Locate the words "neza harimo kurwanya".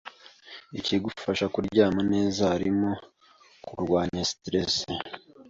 2.13-4.21